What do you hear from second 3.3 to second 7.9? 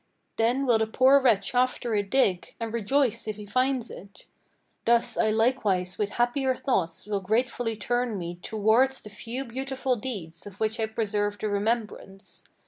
he find it. Thus I likewise with happier thoughts will gratefully